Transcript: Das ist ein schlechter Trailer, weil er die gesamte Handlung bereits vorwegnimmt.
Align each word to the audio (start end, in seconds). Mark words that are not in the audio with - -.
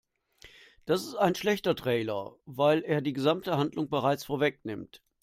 Das 0.87 1.05
ist 1.05 1.13
ein 1.13 1.35
schlechter 1.35 1.75
Trailer, 1.75 2.33
weil 2.47 2.81
er 2.83 3.01
die 3.01 3.13
gesamte 3.13 3.55
Handlung 3.57 3.87
bereits 3.87 4.23
vorwegnimmt. 4.25 5.03